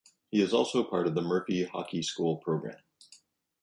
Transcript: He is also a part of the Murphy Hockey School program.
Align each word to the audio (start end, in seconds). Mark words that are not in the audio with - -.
He 0.31 0.41
is 0.41 0.51
also 0.51 0.81
a 0.83 0.89
part 0.89 1.05
of 1.05 1.13
the 1.13 1.21
Murphy 1.21 1.63
Hockey 1.63 2.01
School 2.01 2.37
program. 2.37 2.81